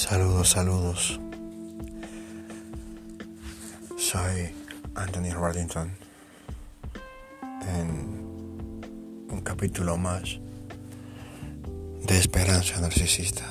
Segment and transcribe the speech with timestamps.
[0.00, 1.20] Saludos, saludos.
[3.98, 4.48] Soy
[4.94, 5.90] Anthony Reddington
[7.68, 10.40] en un capítulo más
[12.06, 13.44] de Esperanza Narcisista.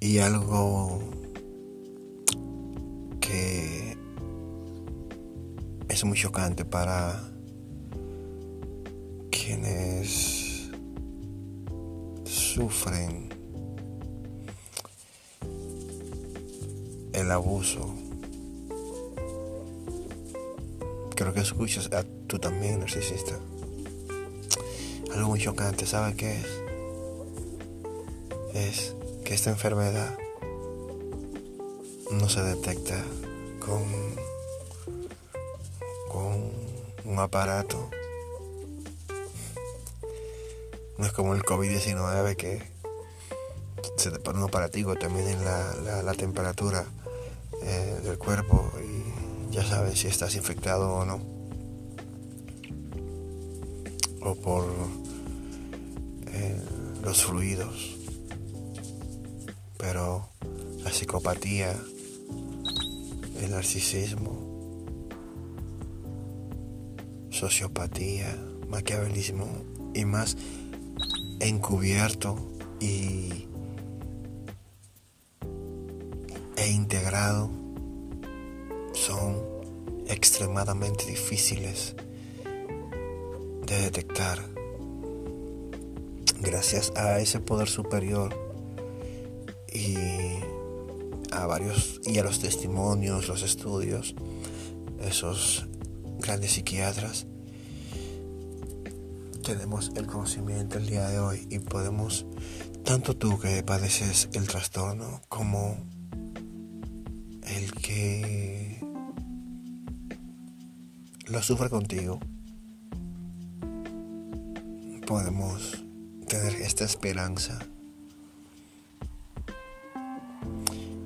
[0.00, 0.98] Y algo
[3.20, 3.98] que
[5.90, 7.22] es muy chocante para
[9.30, 10.37] quienes
[12.54, 13.28] sufren
[17.12, 17.94] el abuso.
[21.14, 23.38] Creo que escuchas a tú también, narcisista.
[25.14, 26.46] Algo muy chocante, ¿sabes qué es?
[28.54, 30.16] Es que esta enfermedad
[32.10, 33.04] no se detecta
[33.60, 33.84] con,
[36.08, 36.50] con
[37.04, 37.90] un aparato.
[40.98, 42.60] No es como el COVID-19 que
[43.96, 46.84] se te pone un aparatico, te miden la, la, temperatura
[47.62, 51.20] eh, del cuerpo y ya sabes si estás infectado o no.
[54.22, 54.64] O por
[56.32, 56.60] eh,
[57.04, 57.96] los fluidos.
[59.76, 60.28] Pero
[60.82, 61.76] la psicopatía,
[63.40, 64.84] el narcisismo,
[67.30, 68.36] sociopatía,
[68.68, 69.46] maquiavelismo
[69.94, 70.36] y más
[71.40, 72.36] encubierto
[72.80, 73.46] y
[76.56, 77.50] e integrado
[78.92, 79.36] son
[80.08, 81.94] extremadamente difíciles
[83.66, 84.38] de detectar.
[86.40, 88.34] Gracias a ese poder superior
[89.72, 89.96] y
[91.30, 94.14] a varios y a los testimonios, los estudios,
[95.00, 95.66] esos
[96.18, 97.26] grandes psiquiatras,
[99.42, 102.26] tenemos el conocimiento el día de hoy y podemos,
[102.84, 105.76] tanto tú que padeces el trastorno como
[107.42, 108.80] el que
[111.26, 112.20] lo sufre contigo,
[115.06, 115.84] podemos
[116.28, 117.58] tener esta esperanza.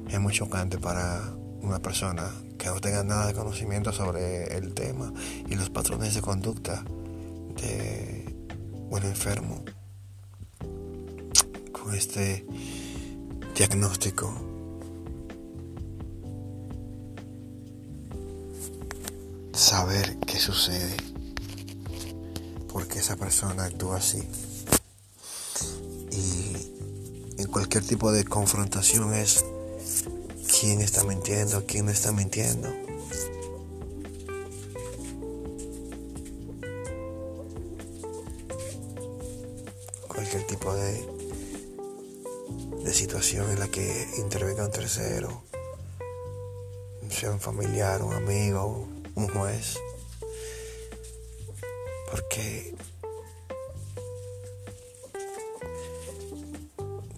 [0.09, 1.23] Es muy chocante para
[1.63, 5.13] una persona que no tenga nada de conocimiento sobre el tema
[5.49, 6.85] y los patrones de conducta
[7.57, 8.12] de
[8.93, 9.65] un enfermo
[11.73, 12.45] con este
[13.55, 14.31] diagnóstico.
[19.55, 20.95] Saber qué sucede,
[22.69, 24.23] porque esa persona actúa así.
[26.11, 29.45] Y en cualquier tipo de confrontación es
[30.61, 32.69] quién está mintiendo, quién no está mintiendo.
[40.33, 41.07] Cualquier tipo de,
[42.85, 45.43] de situación en la que intervenga un tercero,
[47.11, 49.77] sea un familiar, un amigo, un juez.
[52.11, 52.75] Porque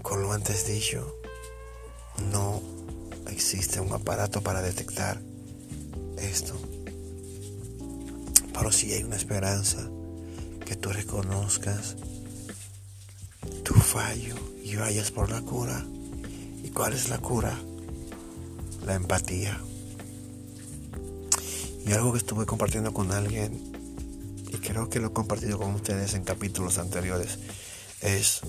[0.03, 1.17] con lo antes dicho,
[2.33, 2.61] no
[3.31, 5.21] existe un aparato para detectar
[6.19, 6.55] esto.
[8.53, 9.89] Pero si hay una esperanza
[10.67, 11.95] que tú reconozcas
[13.85, 15.85] fallo y vayas por la cura.
[16.63, 17.59] ¿Y cuál es la cura?
[18.87, 19.61] La empatía.
[21.87, 23.73] Y algo que estuve compartiendo con alguien,
[24.51, 27.39] y creo que lo he compartido con ustedes en capítulos anteriores,
[28.01, 28.41] es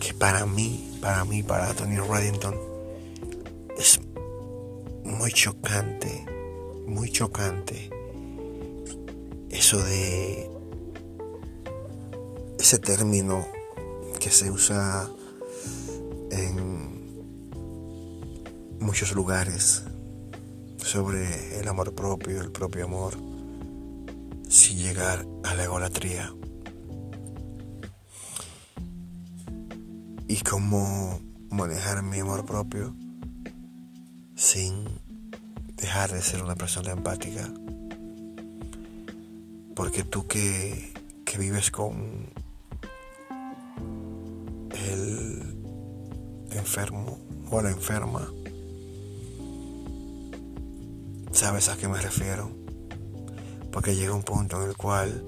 [0.00, 2.56] que para mí, para mí, para Anthony Reddington,
[3.78, 4.00] es
[5.04, 6.26] muy chocante,
[6.86, 7.90] muy chocante
[9.50, 10.50] eso de
[12.58, 13.46] ese término
[14.18, 15.08] que se usa
[16.30, 16.98] en
[18.80, 19.84] muchos lugares
[20.76, 23.14] sobre el amor propio, el propio amor,
[24.48, 26.34] sin llegar a la egolatría.
[30.26, 31.20] Y cómo
[31.50, 32.94] manejar mi amor propio
[34.34, 34.84] sin
[35.76, 37.48] dejar de ser una persona empática.
[39.74, 40.92] Porque tú que,
[41.24, 42.26] que vives con
[44.88, 45.58] el
[46.52, 47.18] enfermo
[47.50, 48.32] o la enferma,
[51.32, 52.50] sabes a qué me refiero.
[53.70, 55.24] Porque llega un punto en el cual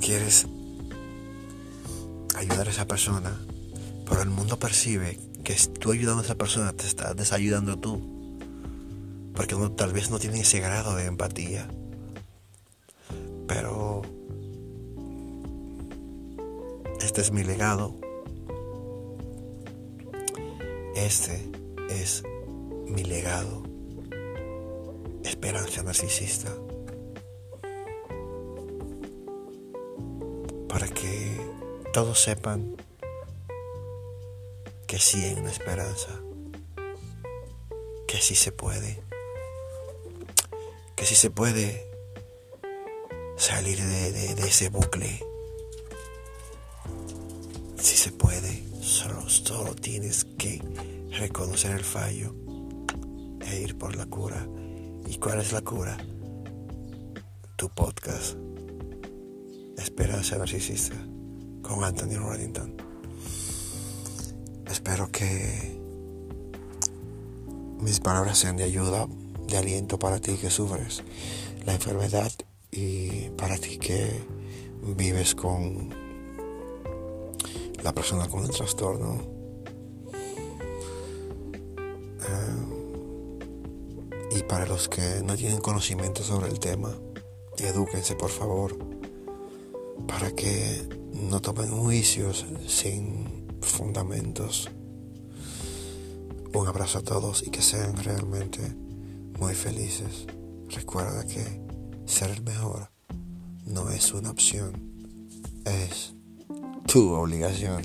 [0.00, 0.46] quieres
[2.36, 3.40] ayudar a esa persona,
[4.08, 8.38] pero el mundo percibe que tú ayudando a esa persona te estás desayudando tú.
[9.34, 11.68] Porque tal vez no tiene ese grado de empatía.
[13.46, 14.02] Pero
[17.06, 17.94] Este es mi legado.
[20.96, 21.40] Este
[21.88, 22.24] es
[22.88, 23.62] mi legado.
[25.22, 26.52] Esperanza narcisista.
[30.68, 31.40] Para que
[31.92, 32.74] todos sepan
[34.88, 36.10] que sí hay una esperanza.
[38.08, 39.00] Que sí se puede.
[40.96, 41.88] Que sí se puede
[43.36, 45.35] salir de, ese bucle.
[49.44, 50.62] Solo, tienes que
[51.10, 52.34] reconocer el fallo
[53.40, 54.48] e ir por la cura.
[55.06, 55.96] ¿Y cuál es la cura?
[57.56, 58.36] Tu podcast.
[59.76, 60.96] Esperanza Narcisista
[61.62, 62.74] con Anthony Reddington.
[64.70, 65.80] Espero que
[67.80, 69.06] mis palabras sean de ayuda,
[69.46, 71.02] de aliento para ti que sufres
[71.64, 72.32] la enfermedad
[72.70, 74.24] y para ti que
[74.96, 76.05] vives con
[77.82, 79.22] la persona con el trastorno.
[82.20, 82.76] Eh,
[84.38, 86.94] y para los que no tienen conocimiento sobre el tema,
[87.58, 88.76] edúquense por favor,
[90.06, 94.68] para que no tomen juicios sin fundamentos.
[96.52, 98.60] Un abrazo a todos y que sean realmente
[99.38, 100.26] muy felices.
[100.68, 101.62] Recuerda que
[102.06, 102.90] ser el mejor
[103.66, 104.72] no es una opción,
[105.64, 106.15] es
[106.86, 107.82] tu obligación.